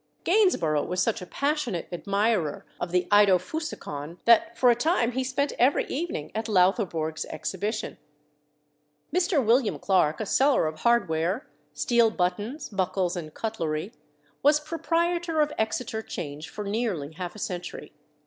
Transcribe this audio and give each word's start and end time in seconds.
Gainsborough 0.23 0.81
was 0.85 0.99
such 0.99 1.21
a 1.21 1.27
passionate 1.27 1.87
admirer 1.91 2.65
of 2.79 2.89
the 2.91 3.07
Eidophusikon 3.11 4.17
that 4.25 4.57
for 4.57 4.71
a 4.71 4.75
time 4.75 5.11
he 5.11 5.23
spent 5.23 5.53
every 5.59 5.85
evening 5.85 6.31
at 6.33 6.47
Loutherbourg's 6.47 7.23
exhibition. 7.25 7.99
Mr. 9.15 9.45
William 9.45 9.77
Clarke, 9.77 10.19
a 10.19 10.25
seller 10.25 10.65
of 10.65 10.79
hardware 10.79 11.45
(steel 11.75 12.09
buttons, 12.09 12.67
buckles, 12.67 13.15
and 13.15 13.35
cutlery), 13.35 13.93
was 14.41 14.59
proprietor 14.59 15.39
of 15.39 15.53
Exeter 15.59 16.01
Change 16.01 16.49
for 16.49 16.63
nearly 16.63 17.11
half 17.13 17.35
a 17.35 17.37
century. 17.37 17.93